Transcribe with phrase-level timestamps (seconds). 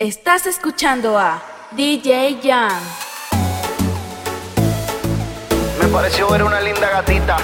[0.00, 1.42] Estás escuchando a
[1.72, 2.80] DJ Jan.
[5.78, 7.36] Me pareció ver una linda gatita.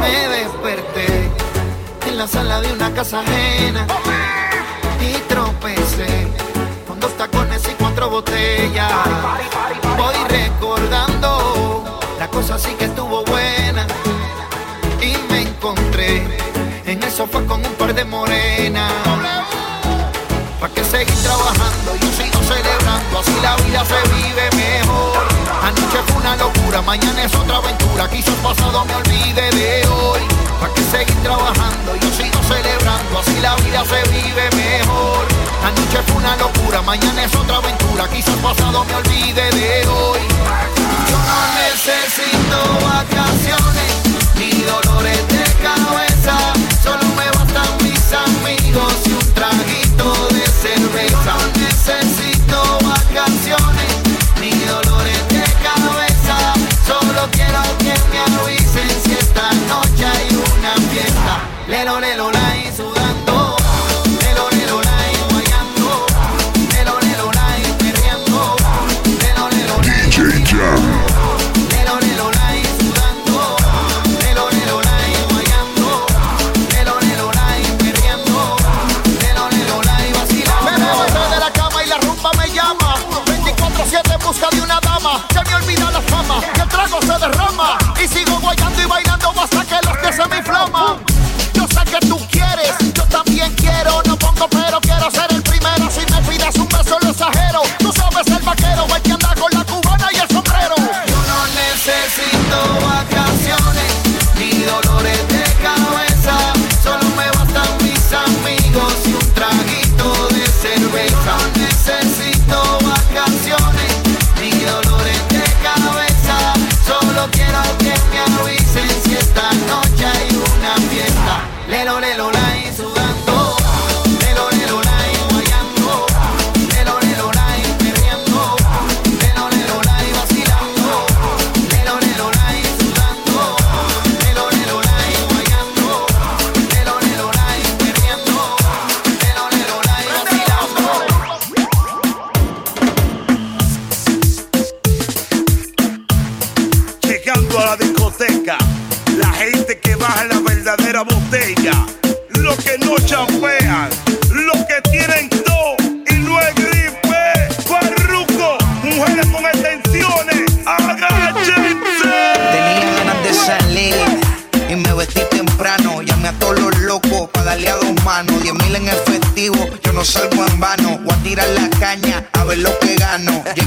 [0.00, 1.30] Me desperté
[2.08, 3.86] en la sala de una casa ajena
[4.98, 6.28] y tropecé
[6.88, 8.90] con dos tacones y cuatro botellas.
[9.98, 13.86] Voy recordando la cosa sí que estuvo buena
[14.98, 16.45] y me encontré
[16.86, 18.92] en el sofá con un par de morenas.
[20.60, 21.96] ¿Pa' que seguir trabajando?
[22.00, 25.26] Yo sigo celebrando, así la vida se vive mejor.
[25.62, 28.08] Anoche fue una locura, mañana es otra aventura.
[28.08, 30.20] Quizás pasado me olvide de hoy.
[30.60, 31.96] ¿Pa' que seguir trabajando?
[31.96, 35.26] Yo sigo celebrando, así la vida se vive mejor.
[35.64, 38.08] Anoche fue una locura, mañana es otra aventura.
[38.08, 40.20] Quizás pasado me olvide de hoy.
[41.10, 44.05] Yo no necesito vacaciones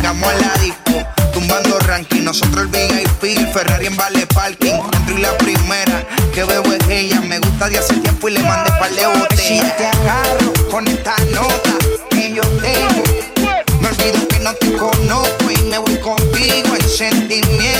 [0.09, 2.23] Llegamos a la disco, tumbando ranking.
[2.23, 4.73] Nosotros el VIP, el Ferrari en vale parking.
[4.93, 6.03] Entro y la primera
[6.33, 7.21] que veo es ella.
[7.21, 9.39] Me gusta de hace tiempo y le mandé par de botellas.
[9.39, 11.77] Si te agarro con esta nota
[12.09, 13.03] que yo tengo.
[13.81, 17.78] Me olvido que no te conozco y me voy contigo en sentimiento.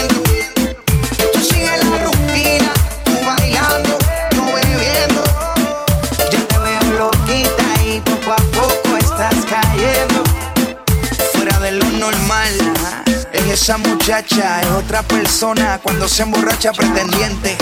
[13.70, 17.56] Esa muchacha, es otra persona cuando se emborracha pretendiente.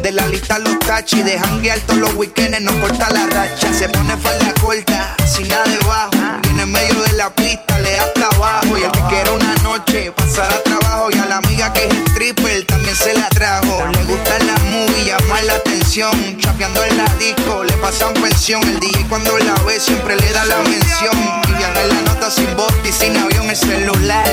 [0.00, 3.72] De la lista los tachis, de janguear todos los weekends, no corta la racha.
[3.72, 5.69] Se pone falda corta, sin nada
[15.90, 18.62] Chapeando en la disco, le pasan pensión.
[18.62, 21.12] El DJ cuando la ve siempre le da la mención.
[21.48, 24.24] Y en la nota sin bote y sin avión el celular.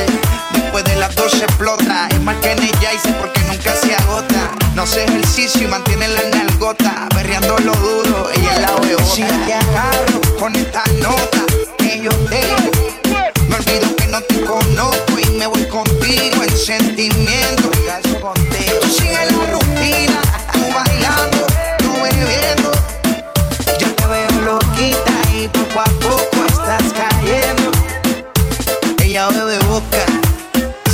[0.53, 2.09] Después de las 12 explota.
[2.11, 4.51] Es más que en ella y sé porque nunca se agota.
[4.75, 7.09] No hace ejercicio y mantiene la nalgota.
[7.15, 9.15] Berreando lo duro, ella es la bebota.
[9.15, 11.43] Si te agarro con esta nota
[11.79, 12.71] que yo tengo.
[13.49, 17.71] Me olvido que no te conozco y me voy contigo en sentimiento.
[29.17, 30.05] Ella bebe boca,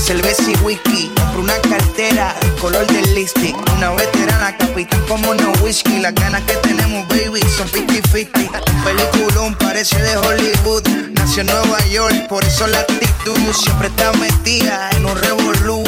[0.05, 1.11] cerveza y whisky.
[1.13, 3.53] Compré una cartera, color del lipstick.
[3.75, 5.99] Una veterana, capitán como no whisky.
[5.99, 8.63] Las ganas que tenemos, baby, son 50-50.
[8.71, 10.87] Un peliculón parece de Hollywood.
[11.15, 13.37] Nació en Nueva York, por eso la actitud.
[13.51, 15.82] Siempre está metida en un revolú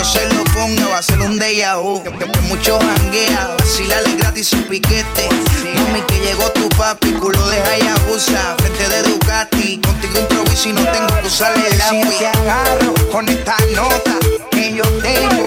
[0.00, 2.02] cuando se lo ponga va a ser un déjà vu.
[2.02, 2.10] Que,
[2.48, 5.28] mucho janguea, vacilale gratis su piquete.
[5.74, 9.78] Mami, que llegó tu papi, culo de Hayabusa, frente de Ducati.
[9.78, 12.12] Contigo improviso y no tengo que usar el lápiz.
[12.12, 14.16] Si te agarro con esta nota
[14.50, 15.44] que yo tengo.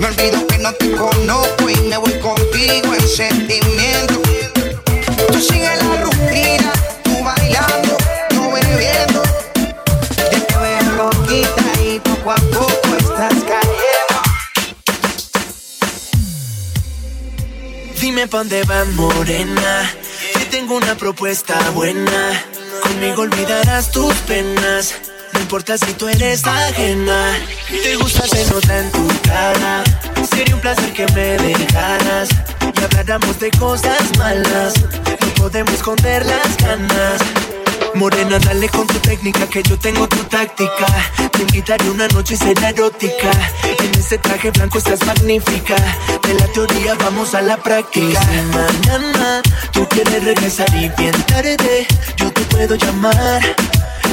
[0.00, 4.22] Me olvido que no te conozco y me voy contigo en sentimiento.
[5.30, 6.72] Tú sigue la rutina,
[7.04, 7.87] tú bailando.
[18.16, 19.90] Pa' dónde van, morena.
[20.32, 22.42] Te tengo una propuesta buena.
[22.82, 24.94] Conmigo olvidarás tus penas.
[25.32, 27.36] No importa si tú eres ajena.
[27.68, 29.84] Te gusta, se nota en tu cara.
[30.30, 32.30] Sería un placer que me dejaras.
[32.62, 34.74] Y habláramos de cosas malas.
[35.20, 37.20] No podemos esconder las ganas.
[37.94, 40.86] Morena, dale con tu técnica que yo tengo tu táctica.
[41.32, 43.30] Te invitaré una noche será erótica.
[43.82, 45.76] En ese traje blanco estás magnífica.
[46.26, 48.20] De la teoría vamos a la práctica.
[48.52, 49.42] mañana
[49.72, 51.86] tú quieres regresar y bien tarde,
[52.16, 53.42] yo te puedo llamar.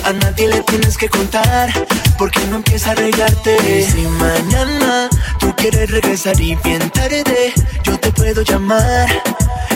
[0.05, 1.73] A nadie le tienes que contar,
[2.19, 3.89] porque no empieza a arreglarte.
[3.89, 5.09] Si mañana
[5.39, 7.51] tú quieres regresar y bien tarde,
[7.83, 9.09] yo te puedo llamar.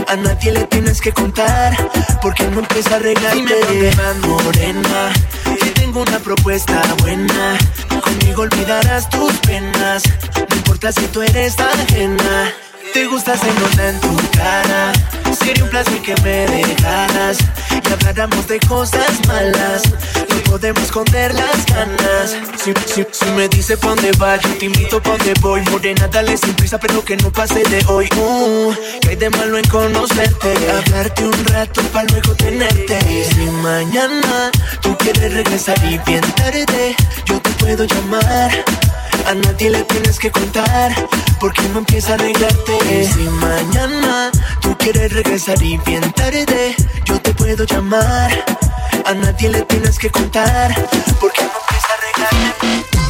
[0.07, 1.75] A nadie le tienes que contar,
[2.21, 3.55] porque no empieza a arreglarte.
[3.71, 3.91] Dime
[4.27, 5.11] morena,
[5.59, 7.57] que tengo una propuesta buena.
[8.03, 10.03] Conmigo olvidarás tus penas,
[10.47, 12.53] no importa si tú eres ajena.
[12.93, 14.91] Te gusta, se nota en tu cara.
[15.43, 17.37] Sería un placer que me dejaras
[17.71, 19.83] y habláramos de cosas malas.
[20.29, 22.35] No podemos esconder las ganas.
[22.57, 25.61] Si, si, si me dice pa' dónde va, yo te invito pa' dónde voy.
[25.69, 28.09] Morena, dale sin prisa, pero que no pase de hoy.
[28.15, 30.53] Uh, que hay de malo en conocerte.
[30.71, 32.99] Hablarte un rato pa' luego tenerte.
[33.25, 34.51] si mañana
[34.81, 36.95] tú quieres regresar y bien tarde,
[37.25, 38.51] yo te puedo llamar.
[39.29, 40.91] A nadie le tienes que contar,
[41.39, 43.05] porque no empieza a arreglarte.
[43.13, 48.31] Si mañana tú quieres regresar y bien tarde, yo te puedo llamar.
[49.05, 50.73] A nadie le tienes que contar,
[51.21, 53.08] porque no empieza a arreglarte.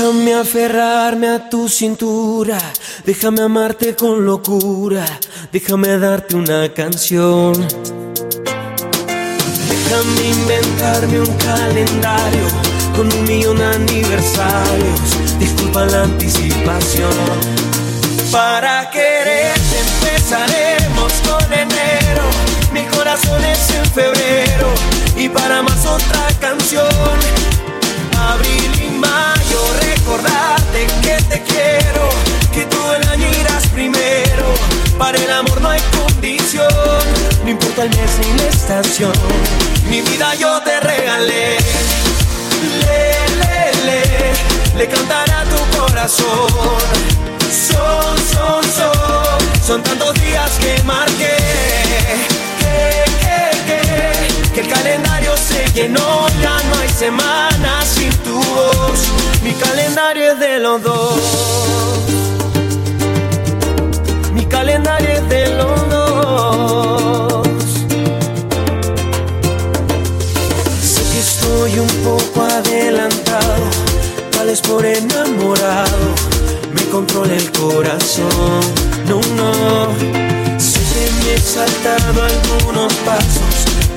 [0.00, 2.58] Déjame aferrarme a tu cintura,
[3.04, 5.04] déjame amarte con locura,
[5.52, 7.52] déjame darte una canción.
[9.68, 12.46] Déjame inventarme un calendario
[12.96, 17.12] con un millón de aniversarios, disculpa la anticipación.
[18.32, 22.24] Para quererte empezaremos con enero,
[22.72, 24.72] mi corazón es en febrero
[25.14, 26.88] y para más otra canción.
[28.16, 29.29] Abril y mayo
[31.60, 32.08] quiero,
[32.52, 34.54] que todo el año irás primero.
[34.98, 36.68] Para el amor no hay condición,
[37.44, 39.12] no importa el mes ni la estación.
[39.88, 41.56] Mi vida yo te regalé.
[42.80, 43.02] Le,
[43.40, 44.02] le, le,
[44.76, 46.48] le cantará tu corazón.
[47.50, 51.36] Son, son, son, son tantos días que marqué.
[52.60, 53.80] Que, que, que,
[54.60, 59.08] el calendario se llenó, ya no hay semanas sin tu voz.
[59.42, 62.19] Mi calendario es de los dos.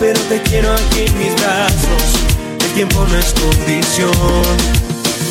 [0.03, 2.03] Pero te quiero aquí en mis brazos.
[2.59, 4.11] El tiempo no es condición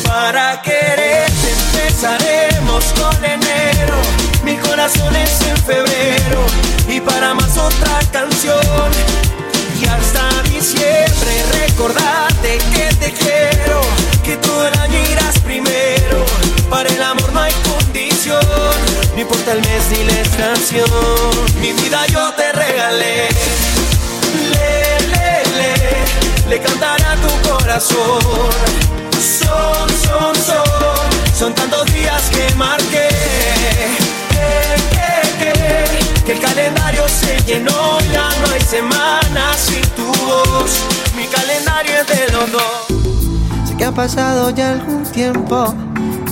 [0.03, 3.97] para quererte empezaremos con enero.
[4.43, 6.41] Mi corazón es en febrero
[6.87, 8.89] y para más otra canción.
[9.79, 13.79] Y hasta diciembre recordarte que te quiero,
[14.23, 14.93] que todo el año
[15.43, 16.25] primero.
[16.67, 18.41] Para el amor no hay condición,
[19.13, 20.89] no importa el mes ni la estación.
[21.61, 23.82] Mi vida yo te regalé.
[26.49, 33.07] Le, cantará tu corazón son, son, son, son tantos días que marqué.
[36.25, 40.79] Que, el calendario se llenó, ya no hay semanas sin tu voz.
[41.15, 43.69] Mi calendario es de los.
[43.69, 45.73] Sé que ha pasado ya algún tiempo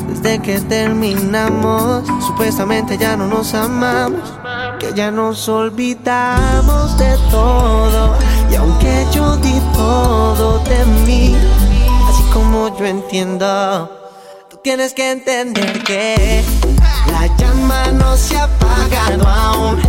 [0.08, 2.08] desde que terminamos.
[2.25, 4.34] Supuestamente ya no nos amamos,
[4.80, 8.18] que ya nos olvidamos de todo.
[8.51, 11.36] Y aunque yo di todo de mí
[12.34, 13.89] como yo entiendo.
[14.50, 16.43] Tú tienes que entender que
[17.08, 19.81] la llama no se ha apagado aún.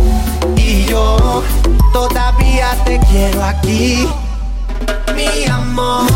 [0.57, 1.43] Y yo
[1.91, 4.07] todavía te quiero aquí,
[5.15, 6.07] mi amor.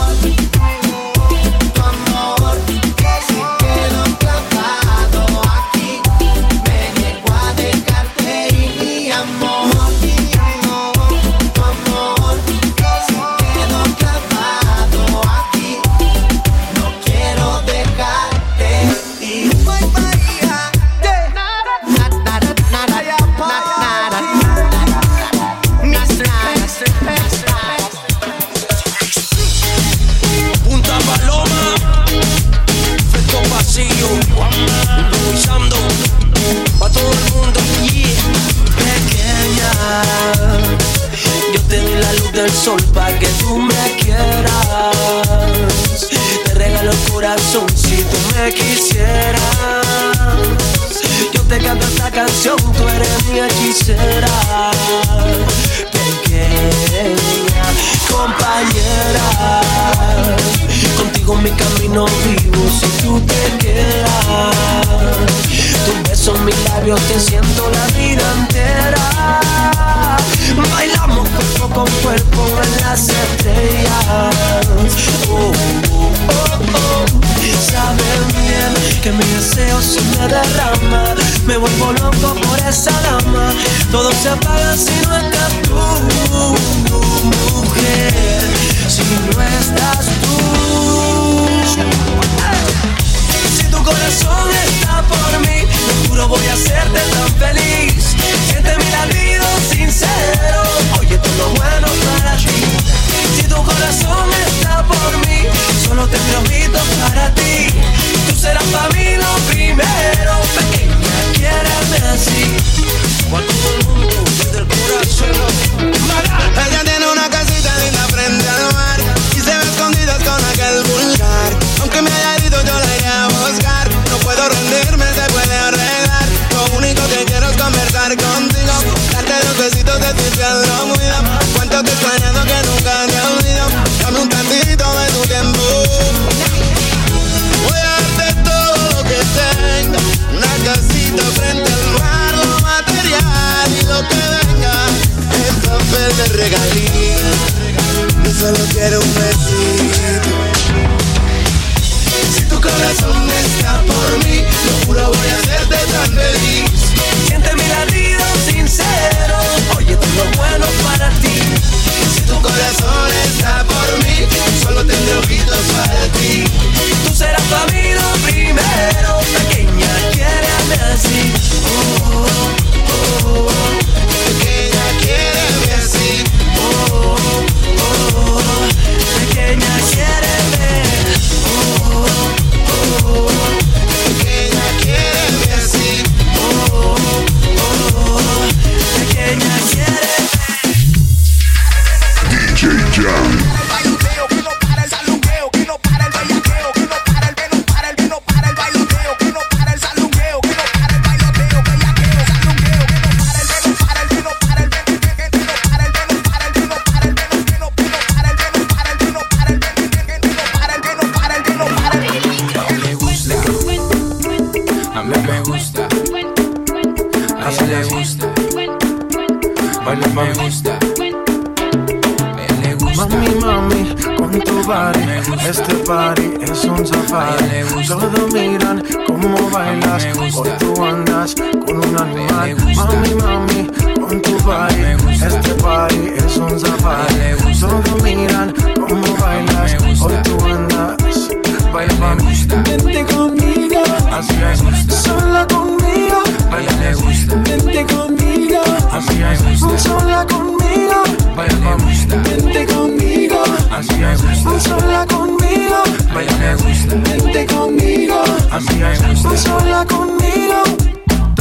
[241.88, 242.56] Baila, mami, gusta.
[242.63, 244.94] vente conmigo, así me gusta.
[244.96, 246.24] sola conmigo.
[246.51, 249.77] a ella le gusta, Vente conmigo, así me gusta.
[249.79, 251.03] sola conmigo.
[251.36, 252.15] Baila, mami, gusta.
[252.17, 254.60] vente conmigo, así me gusta.
[254.60, 255.84] sola conmigo.
[256.13, 259.38] a ella le gusta, Vente conmigo, así me gusta.
[259.38, 260.97] sola conmigo.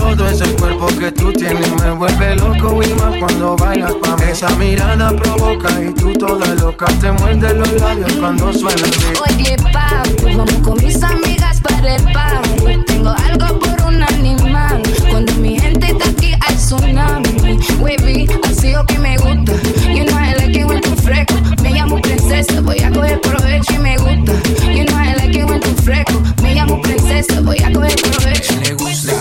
[0.07, 4.23] Todo ese cuerpo que tú tienes me vuelve loco y más cuando bailas pa' mí.
[4.31, 9.21] Esa mirada provoca y tú toda loca te muerde los labios cuando suena el beat.
[9.29, 12.83] Oye, papi, vamos con mis amigas para el party.
[12.87, 14.83] Tengo algo por un animal.
[15.11, 17.59] Cuando mi gente está aquí hay tsunami.
[17.81, 19.53] Wavy, así lo que me gusta.
[19.93, 21.35] You know I like it when tú fresco.
[21.63, 24.33] Me llamo princesa, voy a coger provecho y me gusta.
[24.73, 26.23] You know I like it when tú fresco.
[26.43, 28.55] Me llamo princesa, voy a coger provecho.
[28.79, 29.13] gusta,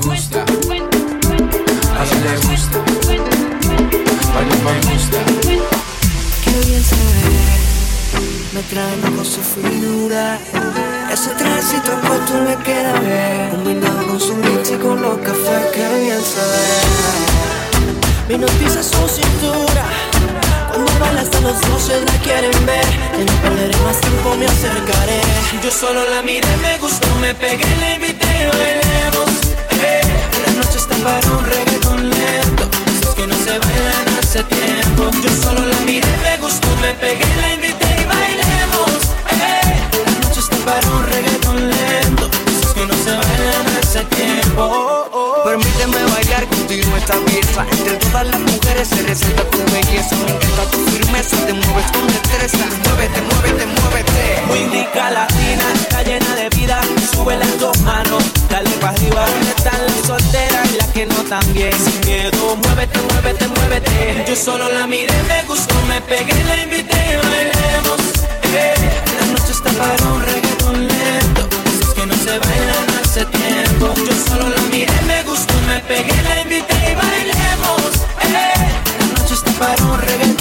[0.00, 2.78] me gusta, a ella le gusta,
[4.34, 5.18] baila me gusta,
[6.44, 7.30] Qué bien se ve,
[8.54, 10.38] me trae loco su finura.
[11.12, 15.66] Ese trajecito puesto le queda bien, combinado con su mix y con los cafés.
[15.74, 16.68] Qué bien se ve.
[18.28, 19.84] Mi noticia su cintura.
[20.68, 22.86] Cuando baila hasta los doce la quieren ver.
[23.16, 25.20] Que no perderé más tiempo, me acercaré.
[25.62, 29.49] Yo solo la miré, me gustó, me pegué, la invité, bailemos.
[30.90, 32.68] Está para un reggaeton lento.
[32.98, 35.10] Esos que no se bailan hace tiempo.
[35.22, 38.98] Yo solo la miré, me gustó, me pegué, la invité y bailemos.
[39.30, 42.30] Eh, la noche está para un reggaeton lento.
[42.50, 44.06] Esos que no se bailan hace.
[45.44, 47.66] Permíteme bailar contigo esta pieza.
[47.72, 50.16] Entre todas las mujeres se resalta tu belleza.
[50.16, 51.36] me encanta tu firmeza.
[51.46, 52.66] Te mueves con destreza.
[52.84, 54.52] Muévete, muévete, muévete.
[54.52, 56.80] Windica latina, está llena de vida.
[57.12, 59.26] Sube las dos manos, dale para arriba.
[59.26, 61.72] ¿Dónde están las solteras y las que no también?
[61.72, 64.24] Sin miedo, muévete, muévete, muévete.
[64.28, 68.00] Yo solo la miré, me gustó, me pegué, la invité, bailemos.
[68.52, 68.74] Eh,
[69.20, 71.48] la noche está para un reggaetón lento.
[71.82, 73.92] Es que no se bailan hace tiempo.
[73.96, 77.92] Yo solo la miré, me gustó, me pegué, la invité y bailemos.
[78.22, 78.54] Eh,
[79.00, 80.39] la noche está para un reggaetón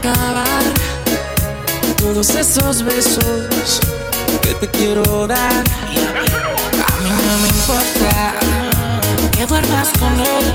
[0.00, 0.62] acabar
[1.98, 3.80] todos esos besos
[4.42, 5.38] que te quiero dar.
[5.38, 8.34] A mí no me importa
[9.32, 10.52] que duermas con él,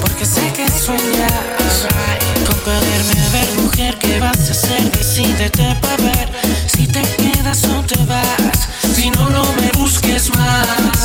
[0.00, 1.86] porque sé que sueñas
[2.46, 3.98] con poderme ver, mujer.
[3.98, 4.90] ¿Qué vas a hacer?
[4.92, 6.28] Decídete para ver
[6.66, 8.68] si te quedas o te vas.
[8.94, 10.97] Si no, no me busques más.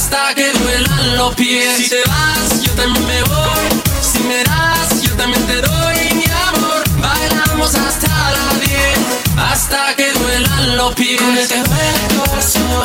[0.00, 1.76] Hasta que duelan los pies.
[1.76, 3.68] Si te vas, yo también me voy.
[4.00, 6.82] Si me das, yo también te doy mi amor.
[6.98, 8.80] Bailamos hasta las 10,
[9.36, 11.20] hasta que duelan los pies.
[11.20, 12.84] Con él te duele el corazón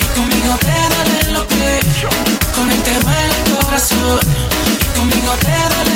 [0.00, 1.84] y conmigo te duele los pies.
[2.54, 4.20] Con él te duele el corazón
[4.72, 5.95] y conmigo te duele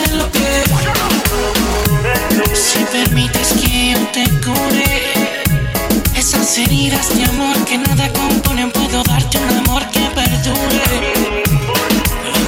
[6.80, 11.12] heridas de amor que nada componen, puedo darte un amor que perdure.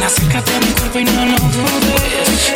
[0.05, 2.55] Acércate a mi cuerpo y no lo dudes.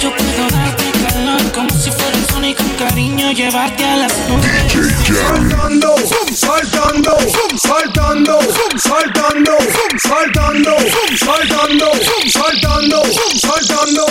[0.00, 4.12] Yo puedo darte calor como si fuera un sol y con cariño llevarte a las
[4.28, 4.72] nubes.
[5.06, 5.94] Saltando,
[6.34, 7.18] saltando,
[7.58, 8.38] saltando,
[8.78, 9.58] saltando,
[9.98, 10.76] saltando,
[11.18, 11.92] saltando,
[12.30, 13.02] saltando,
[13.40, 14.06] saltando.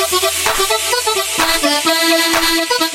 [2.84, 2.89] you.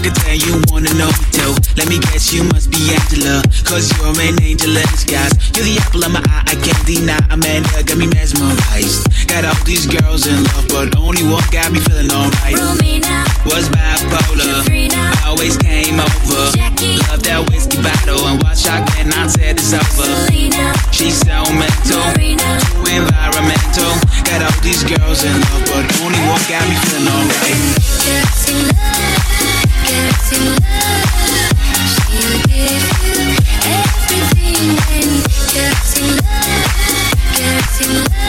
[0.00, 1.52] can tell you wanna know too.
[1.76, 5.32] Let me guess, you must be Angela, cause you're an angel in disguise.
[5.52, 7.20] You're the apple of my eye, I can't deny.
[7.28, 9.04] Amanda got me mesmerized.
[9.28, 12.56] Got all these girls in love, but only one got me feeling alright.
[13.44, 16.56] Was bipolar, Katrina, always came over.
[16.56, 20.08] Jackie, Love that whiskey bottle and watch I cannot say this over.
[20.92, 23.92] She's so mental, too environmental.
[24.24, 27.58] Got all these girls in love, but only one got me feeling alright.
[28.50, 29.19] Love.
[29.82, 30.46] Getting
[36.16, 36.50] love,
[37.36, 38.19] getting love.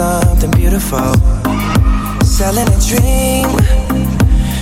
[0.00, 1.12] something beautiful.
[2.24, 3.48] Selling a dream.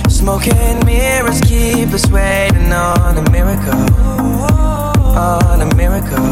[0.09, 3.85] Smoking mirrors keep us waiting on a miracle.
[5.15, 6.29] On a miracle.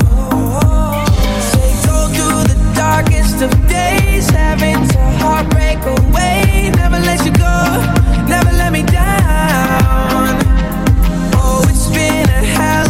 [1.52, 4.30] Say, go through the darkest of days.
[4.30, 6.70] Having to heartbreak away.
[6.76, 7.58] Never let you go.
[8.34, 10.36] Never let me down.
[11.40, 12.87] Oh, it's been a hell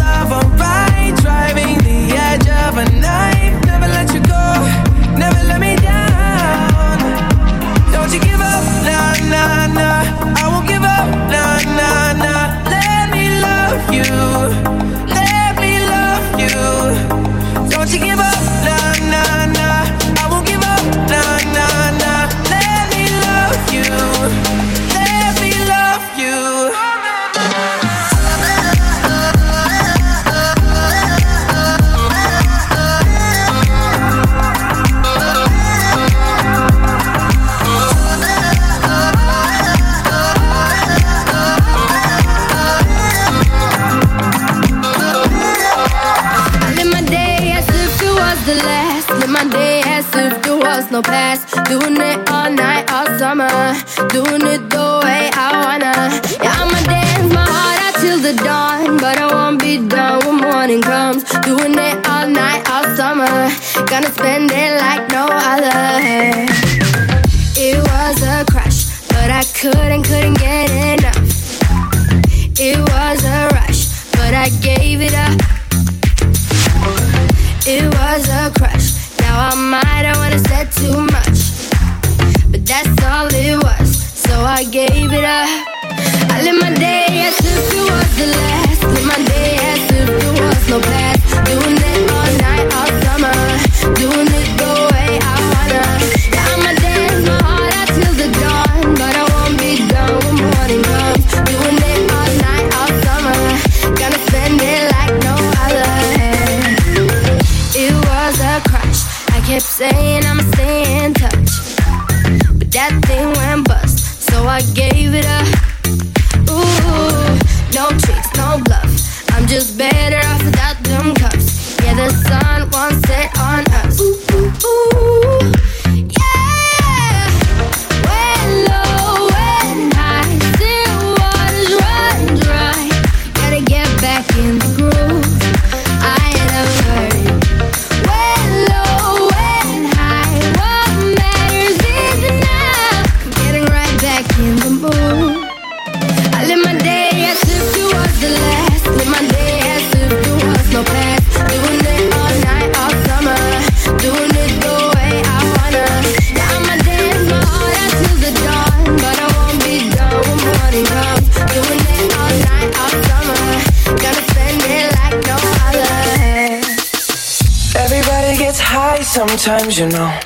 [169.59, 170.19] times, you know.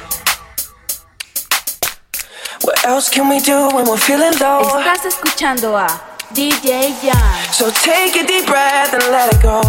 [2.62, 4.62] What else can we do when we're feeling low?
[4.62, 5.88] Estás escuchando a
[6.34, 7.54] DJ Jan.
[7.54, 9.62] So take a deep breath and let it go.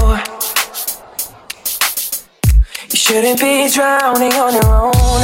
[2.91, 5.23] You shouldn't be drowning on your own.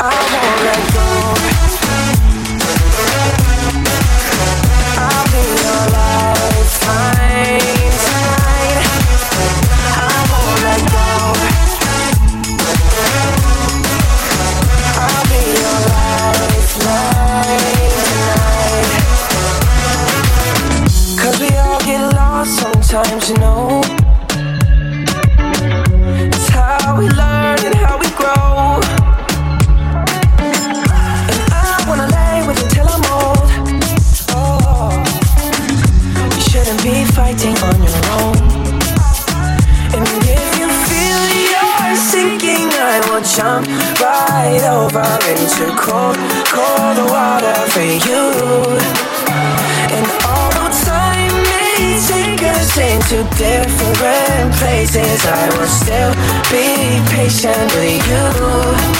[0.00, 1.57] I won't let go.
[57.18, 58.97] patient with you.